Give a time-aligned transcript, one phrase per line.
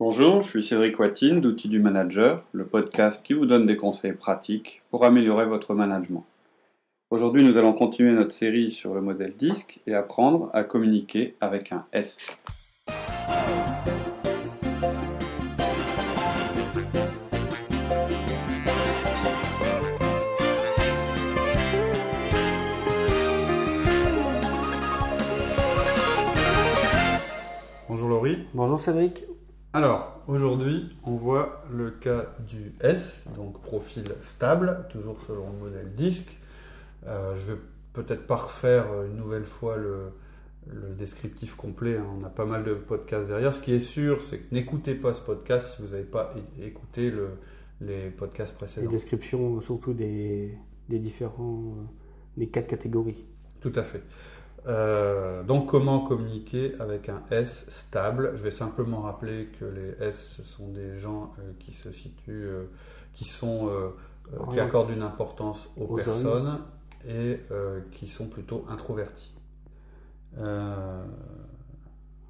[0.00, 4.12] Bonjour, je suis Cédric Watine d'Outils du Manager, le podcast qui vous donne des conseils
[4.12, 6.24] pratiques pour améliorer votre management.
[7.10, 11.72] Aujourd'hui, nous allons continuer notre série sur le modèle DISC et apprendre à communiquer avec
[11.72, 12.38] un S.
[27.88, 28.46] Bonjour Laurie.
[28.54, 29.24] Bonjour Cédric.
[29.72, 35.94] Alors, aujourd'hui, on voit le cas du S, donc profil stable, toujours selon le modèle
[35.94, 36.26] DISC.
[37.06, 37.58] Euh, je vais
[37.92, 40.10] peut-être pas refaire une nouvelle fois le,
[40.72, 42.06] le descriptif complet, hein.
[42.20, 43.52] on a pas mal de podcasts derrière.
[43.52, 46.32] Ce qui est sûr, c'est que n'écoutez pas ce podcast si vous n'avez pas
[46.62, 47.30] écouté le-
[47.80, 48.90] les podcasts Les précédents.
[48.90, 50.56] descriptions surtout des,
[50.88, 51.82] des différents euh,
[52.36, 53.24] des quatre catégories.
[53.60, 54.02] Tout à fait.
[54.66, 58.32] Euh, donc, comment communiquer avec un S stable?
[58.36, 62.46] Je vais simplement rappeler que les S, ce sont des gens euh, qui se situent,
[62.48, 62.64] euh,
[63.14, 63.70] qui sont,
[64.52, 66.58] qui accordent une importance aux, aux personnes
[67.08, 67.40] et
[67.92, 69.34] qui sont plutôt introvertis.
[70.36, 71.04] Le-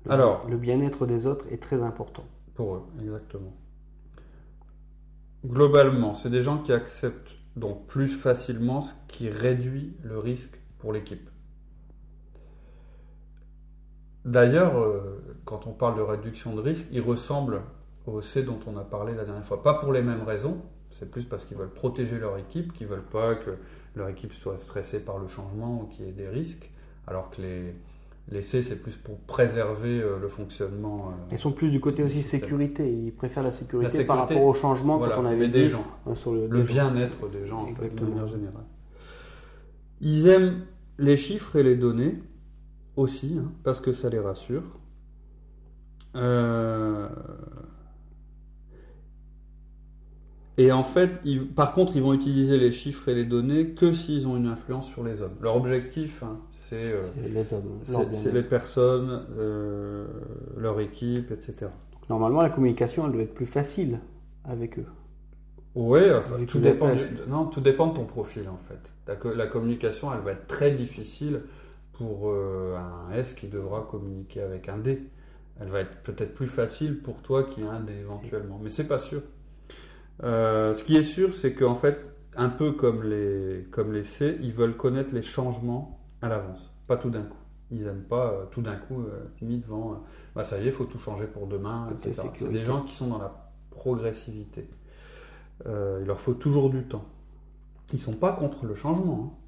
[0.09, 0.49] Alors.
[0.49, 2.25] le bien-être des autres est très important.
[2.55, 3.55] Pour eux, exactement.
[5.47, 10.93] Globalement, c'est des gens qui acceptent donc plus facilement ce qui réduit le risque pour
[10.93, 11.29] l'équipe.
[14.25, 17.63] D'ailleurs, euh, quand on parle de réduction de risque, ils ressemblent
[18.07, 19.63] au C dont on a parlé la dernière fois.
[19.63, 20.59] Pas pour les mêmes raisons,
[20.91, 23.51] c'est plus parce qu'ils veulent protéger leur équipe, qu'ils veulent pas que
[23.95, 26.71] leur équipe soit stressée par le changement ou qu'il y ait des risques,
[27.07, 27.75] alors que les,
[28.31, 31.09] les C, c'est plus pour préserver euh, le fonctionnement.
[31.11, 32.41] euh, Ils sont plus du côté aussi système.
[32.41, 32.91] sécurité.
[32.93, 35.69] Ils préfèrent la sécurité, La par rapport au changement voilà, quand on avait des dit
[35.69, 35.85] gens.
[36.15, 38.65] sur le, le bien-être des gens en fait, de manière générale.
[40.01, 40.65] Ils aiment
[40.99, 42.19] les chiffres et les données
[42.99, 44.79] aussi, hein, parce que ça les rassure.
[46.17, 47.09] Euh,
[50.61, 53.93] Et en fait, ils- par contre, ils vont utiliser les chiffres et les données que
[53.93, 55.37] s'ils ont une influence sur les hommes.
[55.41, 57.03] Leur objectif, hein, c'est euh,
[57.85, 58.03] C'est
[58.33, 60.05] les les personnes, euh,
[60.57, 61.55] leur équipe, etc.
[61.93, 64.01] Donc, Normalement, la communication, elle doit être plus facile
[64.45, 64.87] avec eux.
[65.77, 67.07] Ouais, enfin, tout dépend, appellent.
[67.25, 68.81] du- non, tout dépend de ton profil en fait.
[69.37, 71.43] La communication, elle va être très difficile
[71.99, 75.03] pour euh, un S qui devra communiquer avec un D.
[75.61, 78.87] Elle va être peut-être plus facile pour toi qui a un D éventuellement, mais c'est
[78.87, 79.21] pas sûr.
[80.23, 84.37] Euh, ce qui est sûr, c'est qu'en fait, un peu comme les, comme les C,
[84.41, 87.37] ils veulent connaître les changements à l'avance, pas tout d'un coup.
[87.71, 90.03] Ils n'aiment pas euh, tout d'un coup euh, mis devant,
[90.35, 92.29] bah ça y est, il faut tout changer pour demain, etc.
[92.35, 94.69] C'est des gens qui sont dans la progressivité.
[95.67, 97.05] Il leur faut toujours du temps.
[97.93, 99.48] Ils sont pas contre le changement, hein.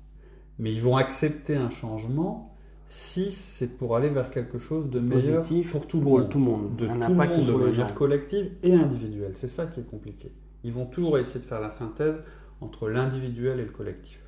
[0.60, 2.54] Mais ils vont accepter un changement
[2.88, 6.38] si c'est pour aller vers quelque chose de meilleur Positif pour tout le monde tout
[6.38, 6.76] le monde.
[6.76, 9.32] de Un tout le monde de manière collective et individuelle.
[9.36, 10.32] C'est ça qui est compliqué.
[10.62, 12.20] Ils vont toujours essayer de faire la synthèse
[12.60, 14.20] entre l'individuel et le collectif.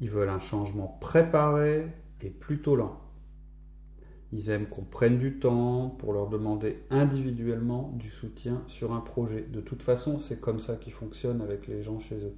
[0.00, 1.88] Ils veulent un changement préparé
[2.22, 3.00] et plutôt lent.
[4.32, 9.42] Ils aiment qu'on prenne du temps pour leur demander individuellement du soutien sur un projet.
[9.50, 12.36] De toute façon, c'est comme ça qu'ils fonctionnent avec les gens chez eux.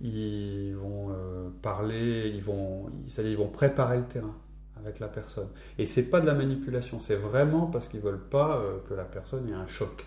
[0.00, 4.36] Ils vont euh, parler, ils vont, c'est-à-dire ils vont préparer le terrain
[4.76, 5.48] avec la personne.
[5.78, 9.04] Et c'est pas de la manipulation, c'est vraiment parce qu'ils veulent pas euh, que la
[9.04, 10.06] personne ait un choc.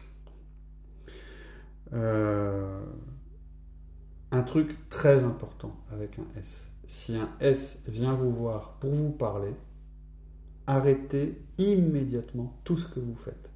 [1.94, 2.82] Euh,
[4.32, 6.68] un truc très important avec un S.
[6.88, 9.54] Si un S vient vous voir pour vous parler,
[10.68, 13.50] arrêtez immédiatement tout ce que vous faites.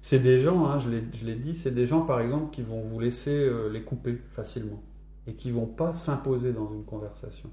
[0.00, 3.00] C'est des gens, hein, je l'ai dit, c'est des gens par exemple qui vont vous
[3.00, 4.80] laisser les couper facilement
[5.26, 7.50] et qui vont pas s'imposer dans une conversation.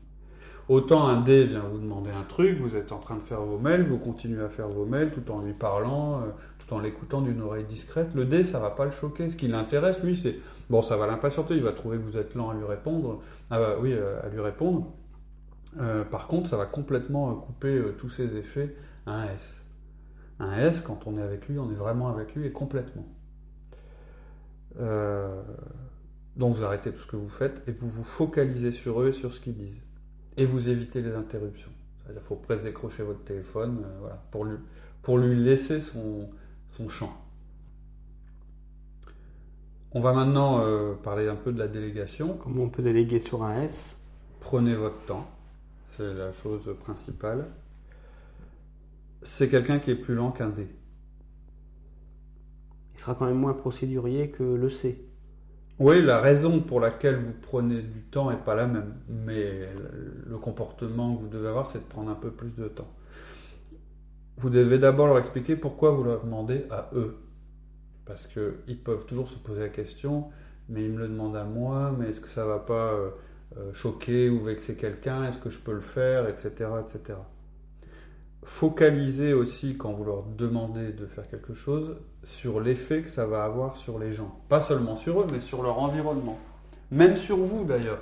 [0.70, 3.58] Autant un D vient vous demander un truc, vous êtes en train de faire vos
[3.58, 6.30] mails, vous continuez à faire vos mails tout en lui parlant, euh,
[6.60, 8.14] tout en l'écoutant d'une oreille discrète.
[8.16, 9.30] Le D, ça va pas le choquer.
[9.30, 10.38] Ce qui l'intéresse, lui, c'est
[10.70, 11.56] bon, ça va l'impatienter.
[11.56, 13.22] Il va trouver que vous êtes lent à lui répondre.
[13.50, 14.88] Ah bah, oui, euh, à lui répondre.
[15.80, 19.62] Euh, par contre, ça va complètement couper tous ses effets à un S.
[20.40, 23.06] Un S, quand on est avec lui, on est vraiment avec lui et complètement.
[24.80, 25.44] Euh,
[26.36, 29.14] donc vous arrêtez tout ce que vous faites et vous vous focalisez sur eux et
[29.14, 29.82] sur ce qu'ils disent.
[30.38, 31.72] Et vous évitez les interruptions.
[32.08, 34.58] Qu'il faut presque décrocher votre téléphone euh, voilà, pour, lui,
[35.02, 36.30] pour lui laisser son,
[36.72, 37.16] son champ.
[39.92, 42.36] On va maintenant euh, parler un peu de la délégation.
[42.36, 43.96] Comment on peut déléguer sur un S?
[44.40, 45.30] Prenez votre temps,
[45.92, 47.48] c'est la chose principale.
[49.22, 50.68] C'est quelqu'un qui est plus lent qu'un D.
[52.96, 55.06] Il sera quand même moins procédurier que le C.
[55.84, 59.68] Oui, la raison pour laquelle vous prenez du temps n'est pas la même, mais
[60.26, 62.88] le comportement que vous devez avoir, c'est de prendre un peu plus de temps.
[64.38, 67.18] Vous devez d'abord leur expliquer pourquoi vous leur demandez à eux.
[68.06, 70.30] Parce qu'ils peuvent toujours se poser la question,
[70.70, 73.10] mais ils me le demandent à moi, mais est-ce que ça va pas euh,
[73.58, 75.26] euh, choquer ou vexer quelqu'un?
[75.26, 76.30] Est-ce que je peux le faire?
[76.30, 76.48] Etc.
[76.80, 77.20] etc.
[78.46, 83.44] Focalisez aussi, quand vous leur demandez de faire quelque chose, sur l'effet que ça va
[83.44, 84.40] avoir sur les gens.
[84.50, 86.38] Pas seulement sur eux, mais sur leur environnement.
[86.92, 88.02] Même sur vous d'ailleurs.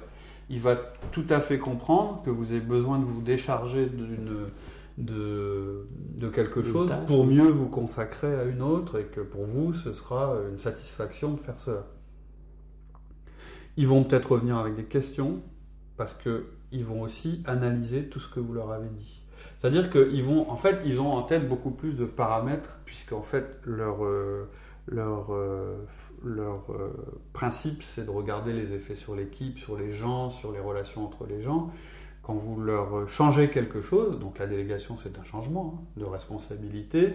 [0.50, 0.76] Il va
[1.12, 4.50] tout à fait comprendre que vous avez besoin de vous décharger d'une
[4.98, 9.74] de, de quelque chose pour mieux vous consacrer à une autre et que pour vous,
[9.74, 11.88] ce sera une satisfaction de faire cela.
[13.78, 15.42] Ils vont peut-être revenir avec des questions
[15.98, 19.21] parce qu'ils vont aussi analyser tout ce que vous leur avez dit.
[19.62, 23.46] C'est-à-dire qu'ils vont, en fait, ils ont en tête beaucoup plus de paramètres puisqu'en fait,
[23.64, 24.50] leur, euh,
[24.88, 25.76] leur, euh,
[26.26, 26.90] leur euh,
[27.32, 31.28] principe, c'est de regarder les effets sur l'équipe, sur les gens, sur les relations entre
[31.28, 31.70] les gens.
[32.24, 37.14] Quand vous leur changez quelque chose, donc la délégation c'est un changement hein, de responsabilité,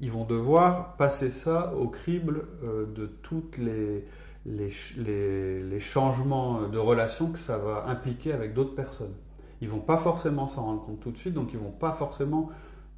[0.00, 4.04] ils vont devoir passer ça au crible de toutes les,
[4.46, 9.14] les, les- les changements de relations que ça va impliquer avec d'autres personnes.
[9.62, 12.50] Ils vont pas forcément s'en rendre compte tout de suite, donc ils vont pas forcément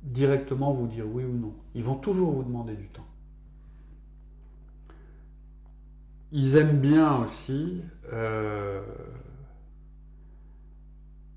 [0.02, 1.52] directement vous dire oui ou non.
[1.74, 3.06] Ils vont toujours vous demander du temps.
[6.32, 7.82] Ils aiment bien aussi
[8.14, 8.82] euh,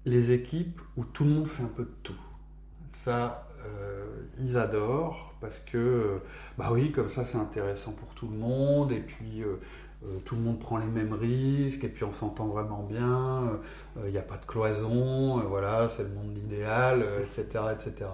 [0.05, 2.15] les équipes où tout le monde fait un peu de tout.
[2.93, 6.21] Ça, euh, ils adorent parce que,
[6.57, 9.57] bah oui, comme ça c'est intéressant pour tout le monde et puis euh,
[10.05, 13.43] euh, tout le monde prend les mêmes risques et puis on s'entend vraiment bien.
[13.97, 17.63] euh, Il n'y a pas de cloison, euh, voilà, c'est le monde idéal, euh, etc.,
[17.73, 18.09] etc.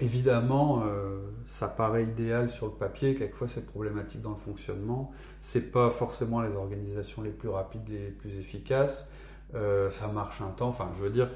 [0.00, 5.10] Évidemment, euh, ça paraît idéal sur le papier, quelquefois c'est problématique dans le fonctionnement.
[5.40, 9.08] C'est pas forcément les organisations les plus rapides, les plus efficaces.
[9.56, 10.68] Euh, ça marche un temps.
[10.68, 11.30] Enfin, je veux dire,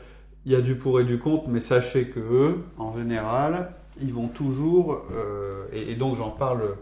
[0.44, 4.12] il y a du pour et du contre, mais sachez que eux, en général, ils
[4.12, 5.02] vont toujours.
[5.12, 6.76] euh, et, donc j'en parle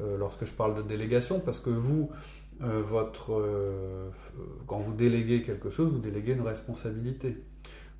[0.00, 2.10] euh, lorsque je parle de délégation, parce que vous,
[2.62, 4.08] euh, votre, euh,
[4.66, 7.36] quand vous déléguez quelque chose, vous déléguez une responsabilité.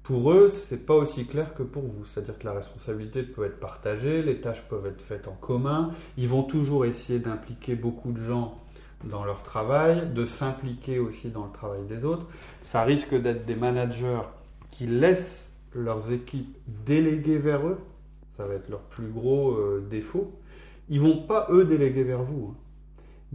[0.03, 2.05] Pour eux, c'est pas aussi clair que pour vous.
[2.05, 5.91] C'est-à-dire que la responsabilité peut être partagée, les tâches peuvent être faites en commun.
[6.17, 8.63] Ils vont toujours essayer d'impliquer beaucoup de gens
[9.05, 12.27] dans leur travail, de s'impliquer aussi dans le travail des autres.
[12.65, 14.23] Ça risque d'être des managers
[14.71, 16.57] qui laissent leurs équipes
[16.87, 17.79] déléguer vers eux.
[18.37, 20.33] Ça va être leur plus gros euh, défaut.
[20.89, 22.57] Ils vont pas eux déléguer vers vous, hein.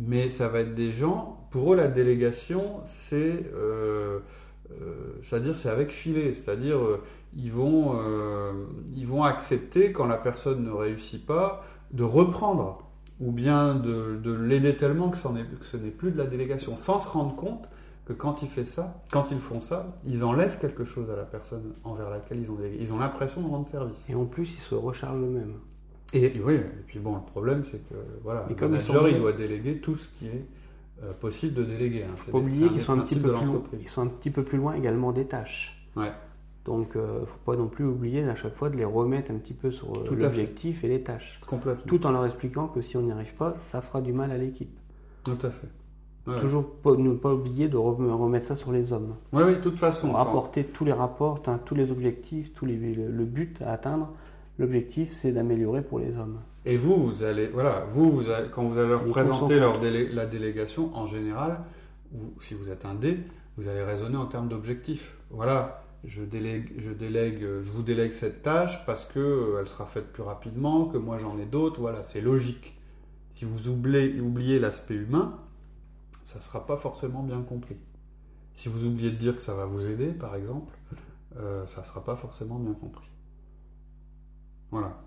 [0.01, 1.48] Mais ça va être des gens.
[1.51, 4.19] Pour eux, la délégation, c'est euh,
[4.71, 7.03] euh, avec filet, c'est-à-dire euh,
[7.36, 7.94] ils vont
[8.95, 12.89] ils accepter quand la personne ne réussit pas de reprendre
[13.19, 17.07] ou bien de, de l'aider tellement que, ce n'est plus de la délégation, sans se
[17.07, 17.69] rendre compte
[18.06, 22.09] que quand ils, ça, quand font ça, ils enlèvent quelque chose à la personne envers
[22.09, 22.77] laquelle ils ont délégué.
[22.81, 24.09] Ils ont l'impression de rendre service.
[24.09, 25.59] Et en plus, ils se rechargent eux-mêmes.
[26.13, 29.17] Et, et oui, et puis bon, le problème c'est que voilà, Et le manager il
[29.19, 30.45] doit déléguer tout ce qui est
[31.03, 32.03] euh, possible de déléguer.
[32.03, 32.11] hein.
[32.15, 33.39] C'est Faut pas oublier qu'ils sont un petit peu plus loin.
[33.41, 33.79] l'entreprise.
[33.81, 35.77] Ils sont un petit peu plus loin également des tâches.
[35.95, 36.11] Ouais.
[36.65, 39.53] Donc, euh, faut pas non plus oublier à chaque fois de les remettre un petit
[39.55, 41.83] peu sur euh, l'objectif et les tâches, Complètement.
[41.87, 44.37] tout en leur expliquant que si on n'y arrive pas, ça fera du mal à
[44.37, 44.69] l'équipe.
[45.23, 45.67] Tout à fait.
[46.27, 46.39] Ouais.
[46.39, 49.15] Toujours pas, ne pas oublier de re- remettre ça sur les hommes.
[49.33, 50.09] Oui, oui, de toute façon.
[50.09, 54.09] Pour apporter tous les rapports, tous les objectifs, tous les, le, le but à atteindre.
[54.59, 56.39] L'objectif, c'est d'améliorer pour les hommes.
[56.65, 59.59] Et vous, vous allez, voilà, vous, vous allez- quand vous allez leur Les présenter concentrés.
[59.59, 61.60] leur délé- la délégation, en général,
[62.13, 63.17] ou si vous êtes un D,
[63.58, 65.15] vous allez raisonner en termes d'objectifs.
[65.31, 69.86] Voilà, je délègue, je délègue, je vous délègue cette tâche parce que euh, elle sera
[69.86, 71.79] faite plus rapidement, que moi j'en ai d'autres.
[71.79, 72.77] Voilà, c'est logique.
[73.34, 75.39] Si vous oubliez, oubliez l'aspect humain,
[76.24, 77.77] ça ne sera pas forcément bien compris.
[78.55, 80.74] Si vous oubliez de dire que ça va vous aider, par exemple,
[81.38, 83.08] euh, ça ne sera pas forcément bien compris.
[84.71, 84.97] Voilà.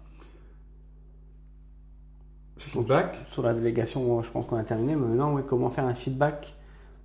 [2.59, 3.27] Feedback.
[3.31, 4.95] Sur la délégation, je pense qu'on a terminé.
[4.95, 6.55] Mais maintenant, ouais, comment faire un feedback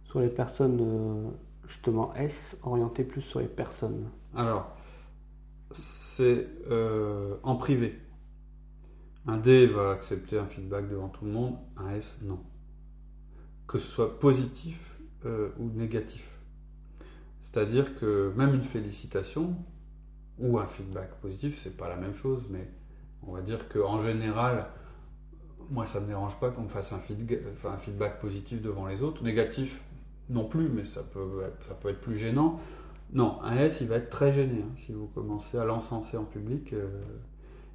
[0.03, 1.29] sur les personnes, euh,
[1.67, 4.09] justement S, orienté plus sur les personnes?
[4.35, 4.75] Alors,
[5.71, 7.99] c'est euh, en privé.
[9.27, 12.39] Un D va accepter un feedback devant tout le monde, un S, non.
[13.67, 16.39] Que ce soit positif euh, ou négatif.
[17.43, 19.55] C'est-à-dire que même une félicitation
[20.39, 22.67] ou un feedback positif, c'est pas la même chose, mais
[23.27, 24.67] on va dire qu'en général,
[25.69, 29.23] moi ça me dérange pas qu'on me fasse un, feedback positif devant les autres.
[29.23, 29.81] Négatif
[30.29, 32.59] non plus, mais ça peut, ça peut être plus gênant.
[33.11, 34.61] Non, un S, il va être très gêné.
[34.61, 36.87] hein, si vous commencez à l'encenser en public, euh,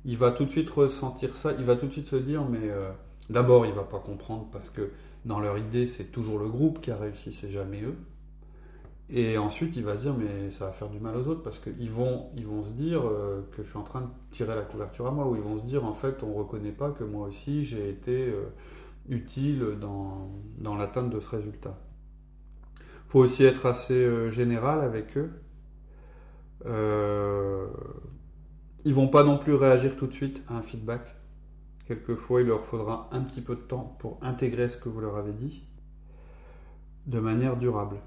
[0.04, 1.52] il va tout de suite ressentir ça.
[1.58, 2.90] Il va tout de suite se dire, mais euh,
[3.30, 4.90] d'abord, il va pas comprendre parce que
[5.24, 7.96] dans leur idée, c'est toujours le groupe qui a réussi, c'est jamais eux.
[9.10, 11.58] Et ensuite, il va se dire, mais ça va faire du mal aux autres parce
[11.58, 14.62] qu'ils vont, ils vont se dire euh, que je suis en train de tirer la
[14.62, 17.28] couverture à moi, ou ils vont se dire, en fait, on reconnaît pas que moi
[17.28, 18.46] aussi, j'ai été euh,
[19.08, 21.78] utile dans, dans l'atteinte de ce résultat.
[22.80, 25.30] Il faut aussi être assez euh, général avec eux.
[26.66, 27.66] Euh,
[28.84, 31.14] ils vont pas non plus réagir tout de suite à un feedback.
[31.86, 35.16] Quelquefois, il leur faudra un petit peu de temps pour intégrer ce que vous leur
[35.16, 35.66] avez dit
[37.06, 37.98] de manière durable.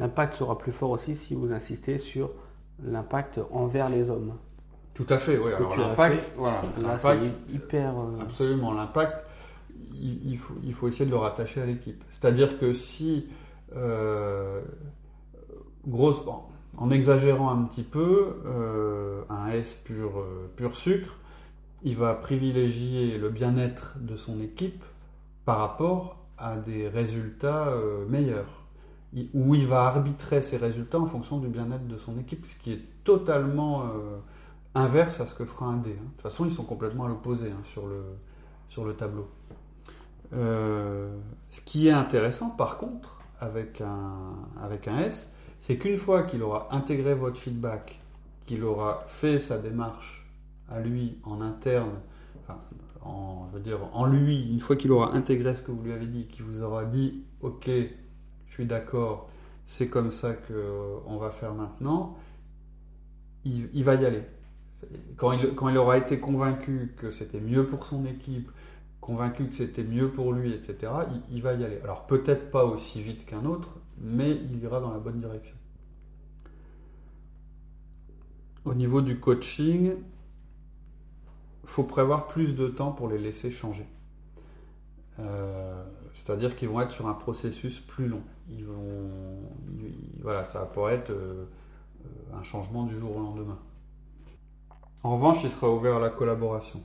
[0.00, 2.30] L'impact sera plus fort aussi si vous insistez sur
[2.82, 4.32] l'impact envers les hommes.
[4.94, 5.52] Tout à fait, oui.
[5.52, 7.90] Alors l'impact, voilà, l'impact, hyper.
[7.98, 9.26] Euh, absolument, l'impact,
[9.92, 12.02] il, faut, il faut essayer de le rattacher à l'équipe.
[12.08, 13.28] C'est-à-dire que si,
[13.76, 14.62] euh,
[15.86, 16.22] grosse,
[16.78, 20.24] en exagérant un petit peu, euh, un S pur,
[20.56, 21.18] pur sucre,
[21.82, 24.82] il va privilégier le bien-être de son équipe
[25.44, 27.70] par rapport à des résultats
[28.08, 28.59] meilleurs
[29.34, 32.72] où il va arbitrer ses résultats en fonction du bien-être de son équipe, ce qui
[32.72, 34.18] est totalement euh,
[34.74, 35.90] inverse à ce que fera un D.
[35.90, 36.02] Hein.
[36.04, 38.02] De toute façon, ils sont complètement à l'opposé hein, sur, le,
[38.68, 39.28] sur le tableau.
[40.32, 41.16] Euh,
[41.48, 46.42] ce qui est intéressant, par contre, avec un, avec un S, c'est qu'une fois qu'il
[46.42, 48.00] aura intégré votre feedback,
[48.46, 50.30] qu'il aura fait sa démarche
[50.68, 51.98] à lui en interne,
[53.02, 55.92] en, je veux dire, en lui, une fois qu'il aura intégré ce que vous lui
[55.92, 57.68] avez dit, qu'il vous aura dit, ok,
[58.50, 59.30] je suis d'accord,
[59.64, 62.18] c'est comme ça qu'on va faire maintenant,
[63.44, 64.22] il, va y aller.
[65.16, 68.50] Quand il, aura été convaincu que c'était mieux pour son équipe,
[69.00, 71.80] convaincu que c'était mieux pour lui, etc., il, il va y aller.
[71.84, 75.56] Alors peut-être pas aussi vite qu'un autre, mais il ira dans la bonne direction.
[78.64, 79.94] Au niveau du coaching,
[81.62, 83.86] il faut prévoir plus de temps pour les laisser changer.
[85.18, 85.82] Euh,
[86.14, 88.22] c'est-à-dire qu'ils vont être sur un processus plus long.
[88.48, 89.10] Ils vont,
[90.20, 91.44] voilà, ça pourrait être euh,
[92.34, 93.58] un changement du jour au lendemain.
[95.02, 96.82] En revanche, il sera ouvert à la collaboration.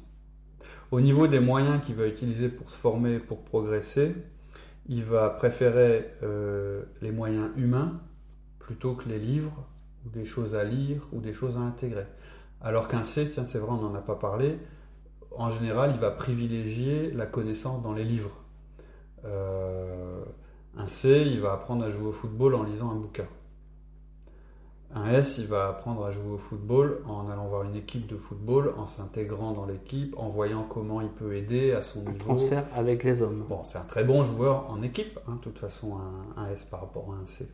[0.92, 4.16] Au niveau des moyens qu'il va utiliser pour se former, pour progresser,
[4.88, 8.00] il va préférer euh, les moyens humains
[8.60, 9.66] plutôt que les livres
[10.06, 12.06] ou des choses à lire ou des choses à intégrer.
[12.62, 14.60] Alors qu'un C, tiens, c'est vrai, on n'en a pas parlé,
[15.32, 18.45] en général, il va privilégier la connaissance dans les livres.
[19.26, 20.24] Euh,
[20.78, 23.28] un C, il va apprendre à jouer au football en lisant un bouquin.
[24.94, 28.16] Un S, il va apprendre à jouer au football en allant voir une équipe de
[28.16, 32.18] football, en s'intégrant dans l'équipe, en voyant comment il peut aider à son niveau.
[32.18, 33.44] Transfert avec les hommes.
[33.50, 36.64] Bon, c'est un très bon joueur en équipe, hein, de toute façon, un, un, S
[36.64, 37.50] par rapport à un C.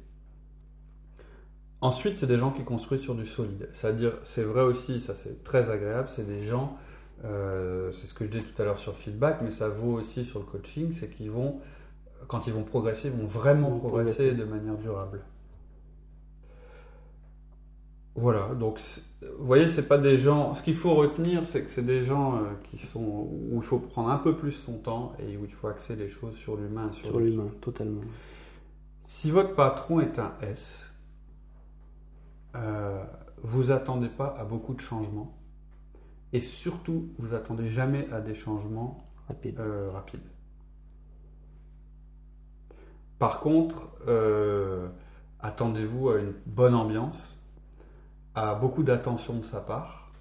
[1.79, 3.69] Ensuite, c'est des gens qui construisent sur du solide.
[3.73, 6.77] C'est-à-dire, c'est vrai aussi, ça c'est très agréable, c'est des gens
[7.23, 9.93] euh, c'est ce que je dis tout à l'heure sur le feedback, mais ça vaut
[9.93, 11.59] aussi sur le coaching, c'est qu'ils vont,
[12.27, 15.21] quand ils vont progresser, ils vont vraiment progresser, de manière durable.
[18.15, 18.79] Voilà, donc
[19.21, 20.53] vous voyez, c'est pas des gens.
[20.53, 23.79] Ce qu'il faut retenir, c'est que c'est des gens euh, qui sont où il faut
[23.79, 26.91] prendre un peu plus son temps et où il faut axer les choses sur l'humain.
[26.91, 28.01] Sur, sur l'humain, totalement.
[29.07, 30.91] Si votre patron est un S,
[32.55, 33.01] euh,
[33.37, 35.40] vous attendez pas à beaucoup de changements
[36.33, 39.05] et surtout, vous attendez jamais à des changements
[39.59, 40.21] euh, rapides.
[43.19, 44.87] Par contre, euh,
[45.39, 47.37] attendez-vous à une bonne ambiance,
[48.33, 50.11] à beaucoup d'attention de sa part.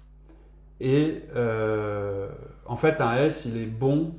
[0.79, 2.29] Et euh,
[2.65, 4.15] en fait, un S, il est bon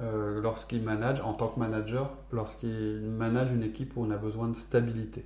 [0.00, 4.54] lorsqu'il manage, en tant que manager, lorsqu'il manage une équipe où on a besoin de
[4.54, 5.24] stabilité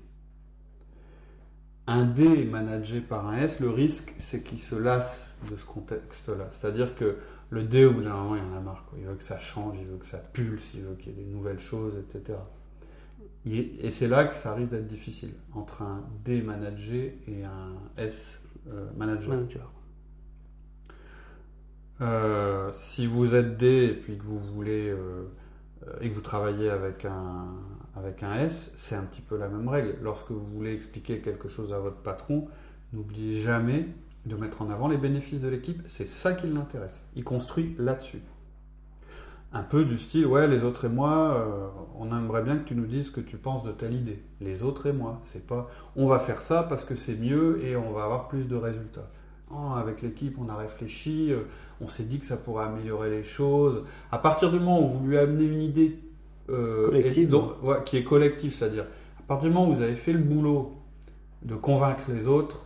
[1.89, 6.51] un D managé par un S, le risque, c'est qu'il se lasse de ce contexte-là.
[6.53, 7.17] C'est-à-dire que
[7.49, 8.85] le D, au bout d'un moment, il en a marre.
[8.99, 11.25] Il veut que ça change, il veut que ça pulse, il veut qu'il y ait
[11.25, 12.39] des nouvelles choses, etc.
[13.47, 18.29] Et c'est là que ça risque d'être difficile, entre un D managé et un S
[18.71, 19.73] euh, manager.
[22.03, 25.25] Euh, si vous êtes D et puis que vous voulez euh,
[26.03, 27.47] et que vous travaillez avec un,
[27.99, 29.97] avec un S, c'est un petit peu la même règle.
[30.03, 32.47] Lorsque vous voulez expliquer quelque chose à votre patron,
[32.93, 33.89] n'oubliez jamais
[34.27, 35.83] de mettre en avant les bénéfices de l'équipe.
[35.89, 37.07] C'est ça qui l'intéresse.
[37.17, 38.23] Il construit là-dessus.
[39.53, 42.75] Un peu du style, ouais, les autres et moi, euh, on aimerait bien que tu
[42.75, 44.23] nous dises ce que tu penses de telle idée.
[44.43, 47.75] Les autres et moi, c'est pas, on va faire ça parce que c'est mieux et
[47.75, 49.09] on va avoir plus de résultats.
[49.77, 51.45] avec l'équipe, on a réfléchi, euh,
[51.81, 53.85] on s'est dit que ça pourrait améliorer les choses.
[54.13, 55.99] À partir du moment où vous lui amenez une idée
[56.51, 58.87] euh, qui est collectif, c'est-à-dire
[59.19, 60.79] à partir du moment où vous avez fait le boulot
[61.43, 62.65] de convaincre les autres,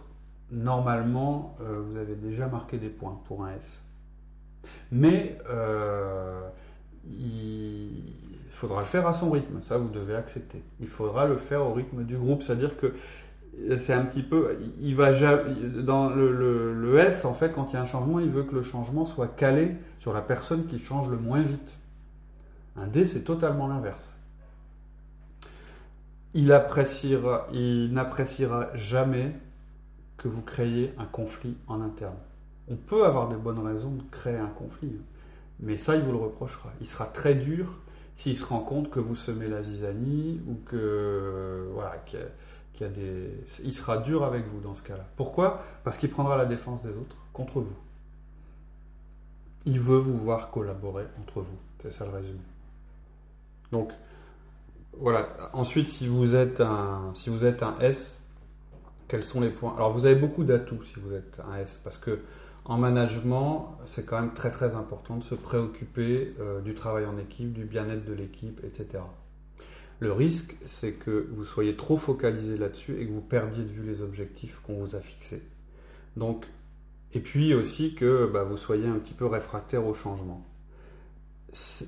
[0.50, 3.82] normalement, euh, vous avez déjà marqué des points pour un S.
[4.92, 6.40] Mais euh,
[7.06, 8.04] il
[8.50, 10.62] faudra le faire à son rythme, ça vous devez accepter.
[10.80, 12.94] Il faudra le faire au rythme du groupe, c'est-à-dire que
[13.76, 15.10] c'est un petit peu, il va
[15.82, 18.54] dans le, le, S en fait quand il y a un changement, il veut que
[18.54, 21.78] le changement soit calé sur la personne qui change le moins vite.
[22.76, 24.12] Un D, c'est totalement l'inverse.
[26.34, 29.32] Il, appréciera, il n'appréciera jamais
[30.16, 32.16] que vous créiez un conflit en interne.
[32.68, 34.92] On peut avoir des bonnes raisons de créer un conflit,
[35.60, 36.72] mais ça, il vous le reprochera.
[36.80, 37.78] Il sera très dur
[38.16, 42.20] s'il se rend compte que vous semez la zizanie ou que voilà qu'il
[42.80, 43.30] y a, des,
[43.64, 45.06] il sera dur avec vous dans ce cas-là.
[45.16, 45.62] Pourquoi?
[45.84, 47.76] Parce qu'il prendra la défense des autres contre vous.
[49.66, 51.58] Il veut vous voir collaborer entre vous.
[51.80, 52.38] C'est ça le résumé.
[53.72, 53.90] Donc
[54.92, 55.50] voilà.
[55.52, 58.22] Ensuite, si vous êtes un, si vous êtes un S,
[59.08, 59.74] quels sont les points?
[59.74, 62.20] Alors vous avez beaucoup d'atouts si vous êtes un S, parce que
[62.64, 67.18] en management, c'est quand même très très important de se préoccuper euh, du travail en
[67.18, 69.02] équipe, du bien-être de l'équipe, etc.
[69.98, 73.84] Le risque, c'est que vous soyez trop focalisé là-dessus et que vous perdiez de vue
[73.84, 75.42] les objectifs qu'on vous a fixés.
[76.16, 76.46] Donc,
[77.12, 80.44] et puis aussi que bah, vous soyez un petit peu réfractaire au changement.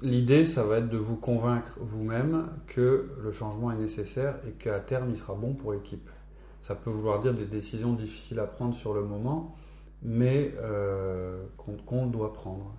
[0.02, 4.78] L'idée, ça va être de vous convaincre vous-même que le changement est nécessaire et qu'à
[4.80, 6.10] terme, il sera bon pour l'équipe.
[6.60, 9.54] Ça peut vouloir dire des décisions difficiles à prendre sur le moment,
[10.02, 11.42] mais euh,
[11.86, 12.74] qu'on doit prendre.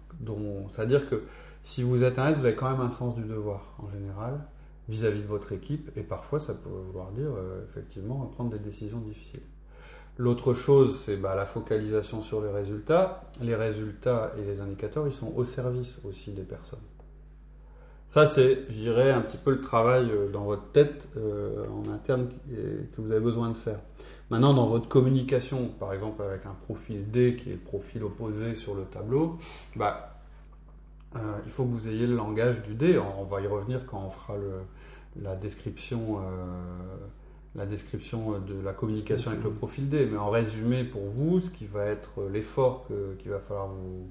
[0.71, 1.23] C'est-à-dire que
[1.63, 4.45] si vous êtes un S, vous avez quand même un sens du devoir en général
[4.87, 8.99] vis-à-vis de votre équipe, et parfois ça peut vouloir dire euh, effectivement prendre des décisions
[8.99, 9.41] difficiles.
[10.17, 13.23] L'autre chose, c'est bah, la focalisation sur les résultats.
[13.41, 16.79] Les résultats et les indicateurs, ils sont au service aussi des personnes.
[18.11, 22.29] Ça, c'est, je dirais, un petit peu le travail euh, dans votre tête en interne
[22.49, 23.79] que vous avez besoin de faire.
[24.31, 28.55] Maintenant, dans votre communication, par exemple avec un profil D qui est le profil opposé
[28.55, 29.37] sur le tableau,
[29.75, 30.15] bah,
[31.15, 32.97] euh, il faut que vous ayez le langage du D.
[32.97, 34.33] On va y revenir quand on fera
[35.21, 36.97] la, description, euh,
[37.55, 40.07] la description de la communication avec le profil D.
[40.11, 42.87] Mais en résumé, pour vous, ce qui va être l'effort
[43.19, 44.09] qu'il va falloir vous,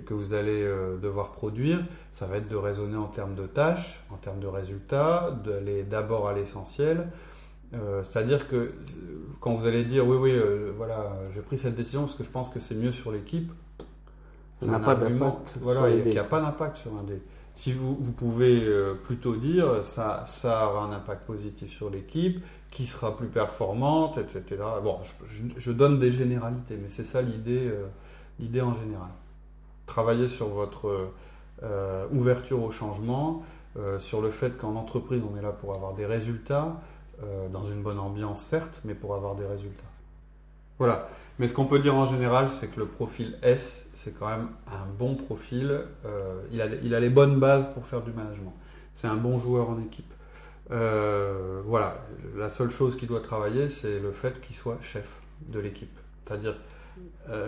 [0.00, 1.80] que, vous allez euh, devoir produire,
[2.12, 6.28] ça va être de raisonner en termes de tâches, en termes de résultats, d'aller d'abord
[6.28, 7.08] à l'essentiel,
[7.74, 8.74] euh, c'est-à-dire que
[9.40, 12.30] quand vous allez dire oui, oui, euh, voilà, j'ai pris cette décision parce que je
[12.30, 13.50] pense que c'est mieux sur l'équipe,
[14.58, 15.56] ça n'a pas d'impact.
[15.60, 17.20] Voilà, il n'y a, pas d'impact sur un dé.
[17.54, 22.86] Si vous, pouvez euh, plutôt dire ça, ça aura un impact positif sur l'équipe, qui
[22.86, 24.62] sera plus performante, etc.
[24.82, 25.00] Bon,
[25.58, 27.70] je, donne des généralités, mais c'est ça l'idée,
[28.38, 29.10] l'idée en général.
[29.84, 31.10] Travailler sur votre
[32.10, 33.42] ouverture au changement,
[33.98, 36.80] sur le fait qu'en entreprise on est là pour avoir des résultats,
[37.24, 39.84] euh, dans une bonne ambiance, certes, mais pour avoir des résultats.
[40.78, 41.08] Voilà.
[41.38, 44.48] Mais ce qu'on peut dire en général, c'est que le profil S, c'est quand même
[44.66, 45.80] un bon profil.
[46.04, 48.54] Euh, il, a, il, a, les bonnes bases pour faire du management.
[48.92, 50.12] C'est un bon joueur en équipe.
[50.70, 52.04] Euh, voilà.
[52.36, 55.16] La seule chose qu'il doit travailler, c'est le fait qu'il soit chef
[55.48, 55.98] de l'équipe.
[56.24, 56.54] C'est-à-dire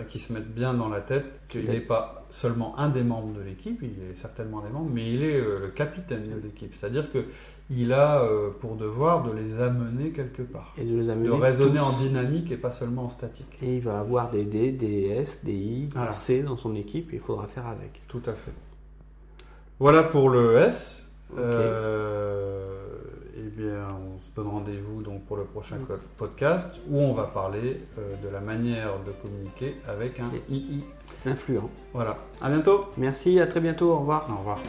[0.09, 3.41] qu'il se mette bien dans la tête qu'il n'est pas seulement un des membres de
[3.41, 6.73] l'équipe, il est certainement un des membres, mais il est le capitaine de l'équipe.
[6.73, 7.25] C'est-à-dire que
[7.69, 10.73] il a euh, pour devoir de les amener quelque part.
[10.77, 11.27] Et de les amener.
[11.27, 13.57] De raisonner en dynamique et pas seulement en statique.
[13.61, 17.11] Et il va avoir des D, des S, des I, des C dans son équipe
[17.11, 18.01] et il faudra faire avec.
[18.07, 18.53] Tout à fait.
[19.79, 21.03] Voilà pour le S.
[21.37, 22.85] Euh,
[23.37, 25.77] eh bien, on se donne rendez-vous donc pour le prochain
[26.17, 30.83] podcast où on va parler euh, de la manière de communiquer avec un II.
[31.25, 31.69] Influent.
[31.93, 32.17] Voilà.
[32.41, 32.85] À bientôt.
[32.97, 33.91] Merci, à très bientôt.
[33.91, 34.25] Au revoir.
[34.29, 34.59] Au revoir.